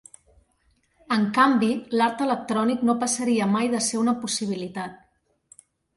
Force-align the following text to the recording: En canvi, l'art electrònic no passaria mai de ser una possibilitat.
En 1.15 1.27
canvi, 1.35 1.69
l'art 2.01 2.23
electrònic 2.27 2.83
no 2.89 2.95
passaria 3.05 3.51
mai 3.53 3.69
de 3.75 3.83
ser 3.89 4.01
una 4.05 4.17
possibilitat. 4.25 5.01